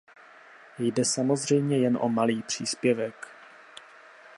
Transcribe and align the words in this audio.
Jde 0.79 1.05
samozřejmě 1.05 1.77
jen 1.77 1.97
o 2.01 2.09
malý 2.09 2.41
příspěvek. 2.43 3.27